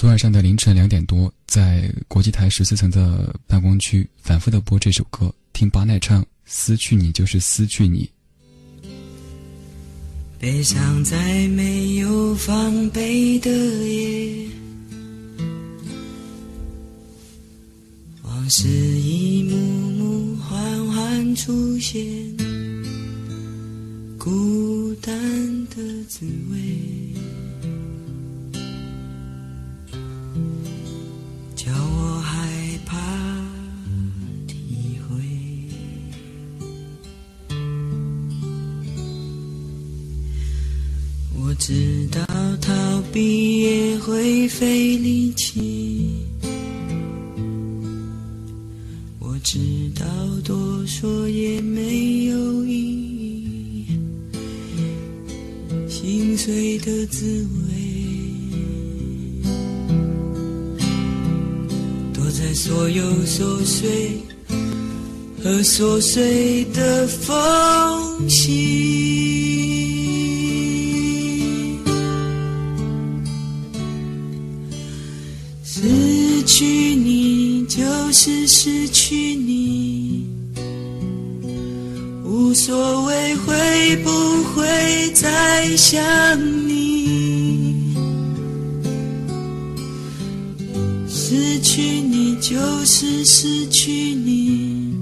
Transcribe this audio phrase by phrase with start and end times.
[0.00, 8.10] 昨晚上的凌晨两点多，在国际台十四层的办公区反复的播这首歌，听巴奈唱《失去你就是失去你》。
[10.38, 14.48] 悲伤在没有防备的夜，
[18.22, 22.02] 往事一幕幕缓缓出现，
[24.18, 25.76] 孤单的
[26.08, 26.58] 滋味。
[41.60, 42.24] 知道
[42.62, 42.72] 逃
[43.12, 46.24] 避也会费力气，
[49.18, 49.58] 我知
[49.94, 50.06] 道
[50.42, 50.56] 多
[50.86, 52.72] 说也没有意
[53.84, 53.86] 义，
[55.86, 57.74] 心碎的滋味
[62.14, 62.24] 躲。
[62.30, 64.18] 在所有琐碎
[65.44, 69.69] 和琐碎的缝隙，
[75.72, 76.64] 失去
[76.96, 80.26] 你就是失去你，
[82.24, 84.10] 无所谓会不
[84.52, 86.02] 会再想
[86.66, 87.94] 你，
[91.08, 92.20] 失去你。
[92.40, 94.92] 就是失去你，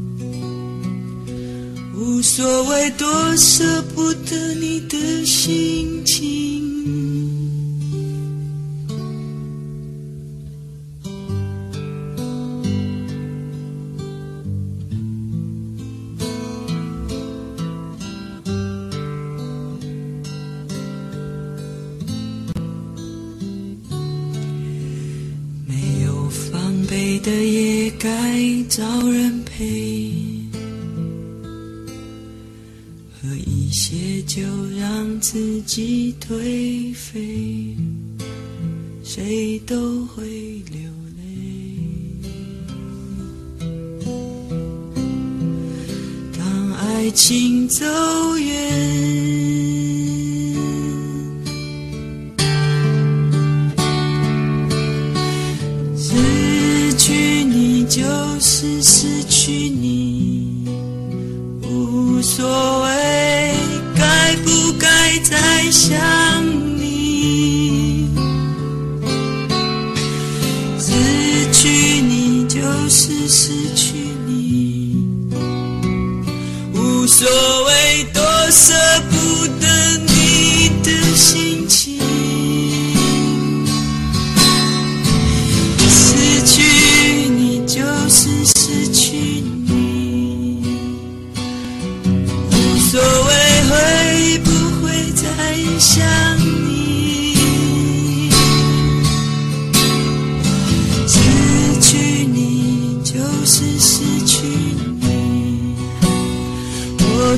[1.97, 6.68] 无所谓多舍不得你的心情。
[26.91, 28.09] 悲的也该
[28.67, 30.09] 找人陪，
[33.13, 34.41] 喝一些酒
[34.79, 37.77] 让自己颓废，
[39.05, 40.25] 谁都会
[40.73, 40.81] 流
[41.19, 41.27] 泪。
[46.39, 47.85] 当爱情走
[48.39, 49.48] 远。
[65.09, 65.99] 还在想
[66.77, 68.11] 你？
[70.79, 70.93] 失
[71.51, 72.61] 去你就
[72.91, 73.95] 是失去
[74.27, 75.07] 你，
[76.75, 77.27] 无所
[77.65, 78.75] 谓，多舍
[79.09, 79.99] 不得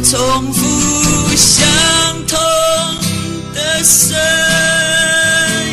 [0.03, 1.65] 重复相
[2.27, 2.39] 同
[3.55, 4.17] 的声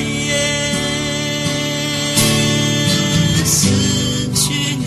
[0.04, 0.32] 音，
[3.46, 3.70] 失
[4.36, 4.86] 去你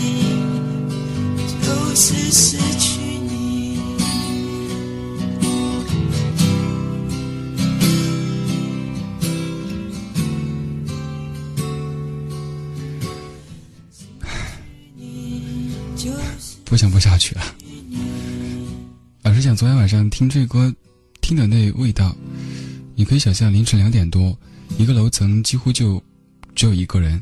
[1.61, 3.81] 就是失去你。
[16.63, 17.41] 不想播下去了。
[19.41, 20.71] 老实讲，昨天晚上听这歌，
[21.19, 22.15] 听的那味道，
[22.93, 24.37] 你可以想象凌晨两点多，
[24.77, 25.99] 一个楼层几乎就
[26.53, 27.19] 只有一个人，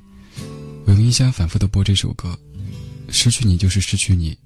[0.85, 2.38] 我用音箱反复的播这首歌，
[3.07, 4.38] 失去你就是失去你。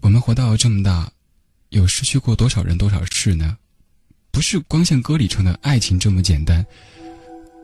[0.00, 1.08] 我们活到这么大，
[1.68, 3.56] 有失去过多少人多少事呢？
[4.32, 6.66] 不是光像歌里唱的爱情这么简单，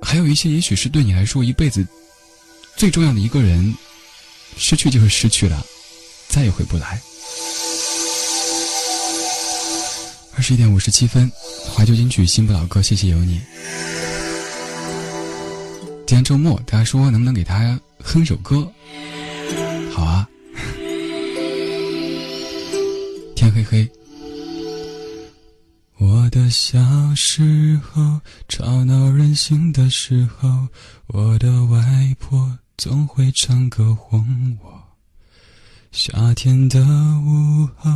[0.00, 1.84] 还有一些也许是对你来说一辈子
[2.76, 3.74] 最重要的一个人，
[4.56, 5.66] 失去就是失去了，
[6.28, 7.02] 再也回不来。
[10.36, 11.30] 二十一点五十七分，
[11.74, 13.38] 怀旧金曲新不老歌，谢谢有你。
[16.06, 18.66] 今天周末，大家说能不能给他哼首歌？
[19.92, 20.26] 好啊。
[23.36, 23.86] 天黑黑。
[25.98, 26.78] 我的小
[27.14, 30.68] 时候，吵闹任性的时候，
[31.08, 34.79] 我的外婆总会唱歌哄我。
[35.92, 37.90] 夏天的午后，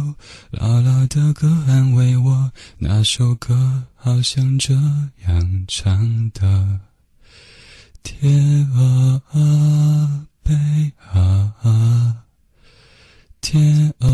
[0.50, 6.80] 姥姥的歌安慰我，那首歌好像这样唱的：
[8.02, 10.52] 天鹅啊，贝
[11.12, 12.24] 啊，
[13.40, 14.10] 天鹅，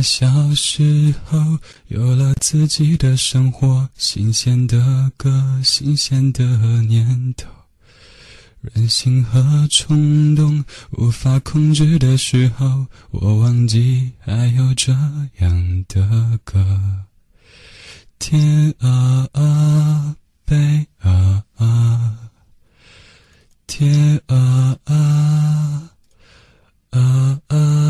[0.00, 1.58] 离开小时候，
[1.88, 6.42] 有了自己的生活，新鲜的歌，新鲜的
[6.82, 7.50] 念头。
[8.62, 14.90] 任性和冲动无法控制的时候，我忘记还有这
[15.40, 17.04] 样的歌。
[18.18, 20.16] 天啊啊，
[20.46, 22.18] 北啊啊，
[23.66, 25.90] 天啊啊，
[26.90, 27.89] 啊啊。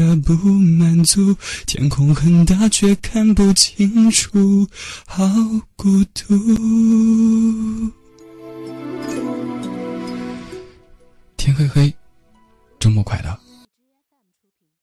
[0.00, 1.36] 的不满足
[1.66, 4.66] 天空很大却看不清楚
[5.06, 5.26] 好
[5.76, 7.92] 孤独。
[11.36, 11.94] 天黑黑
[12.78, 13.49] 周末快乐。